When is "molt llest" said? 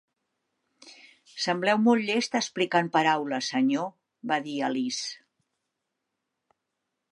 1.87-2.37